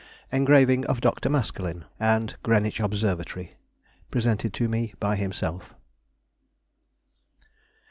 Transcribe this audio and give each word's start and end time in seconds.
Engraving 0.31 0.83
of 0.87 0.99
Dr. 0.99 1.29
Maskelyne, 1.29 1.85
and 1.99 2.35
Greenwich 2.41 2.79
Observatory 2.79 3.55
(presented 4.09 4.51
to 4.55 4.67
me 4.67 4.95
by 4.99 5.15
himself). 5.15 5.75